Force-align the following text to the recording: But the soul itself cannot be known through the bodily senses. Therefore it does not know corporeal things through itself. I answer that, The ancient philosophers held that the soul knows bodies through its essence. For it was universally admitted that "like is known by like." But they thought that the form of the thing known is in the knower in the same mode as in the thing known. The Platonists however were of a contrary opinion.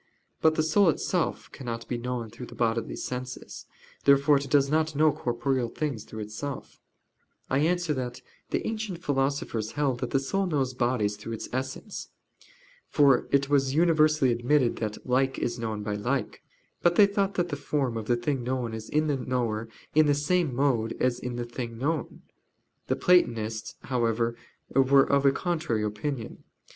But 0.41 0.55
the 0.55 0.63
soul 0.63 0.89
itself 0.89 1.51
cannot 1.51 1.87
be 1.87 1.95
known 1.95 2.31
through 2.31 2.47
the 2.47 2.55
bodily 2.55 2.95
senses. 2.95 3.67
Therefore 4.03 4.37
it 4.37 4.49
does 4.49 4.67
not 4.67 4.95
know 4.95 5.11
corporeal 5.11 5.69
things 5.69 6.05
through 6.05 6.21
itself. 6.21 6.81
I 7.51 7.59
answer 7.59 7.93
that, 7.93 8.23
The 8.49 8.65
ancient 8.65 9.03
philosophers 9.03 9.73
held 9.73 9.99
that 9.99 10.09
the 10.09 10.17
soul 10.17 10.47
knows 10.47 10.73
bodies 10.73 11.17
through 11.17 11.33
its 11.33 11.49
essence. 11.53 12.09
For 12.89 13.27
it 13.29 13.47
was 13.47 13.75
universally 13.75 14.31
admitted 14.31 14.77
that 14.77 15.05
"like 15.07 15.37
is 15.37 15.59
known 15.59 15.83
by 15.83 15.93
like." 15.93 16.41
But 16.81 16.95
they 16.95 17.05
thought 17.05 17.35
that 17.35 17.49
the 17.49 17.55
form 17.55 17.95
of 17.95 18.07
the 18.07 18.17
thing 18.17 18.41
known 18.43 18.73
is 18.73 18.89
in 18.89 19.05
the 19.05 19.17
knower 19.17 19.69
in 19.93 20.07
the 20.07 20.15
same 20.15 20.55
mode 20.55 20.97
as 20.99 21.19
in 21.19 21.35
the 21.35 21.45
thing 21.45 21.77
known. 21.77 22.23
The 22.87 22.95
Platonists 22.95 23.75
however 23.83 24.35
were 24.73 25.03
of 25.05 25.27
a 25.27 25.31
contrary 25.31 25.83
opinion. 25.83 26.43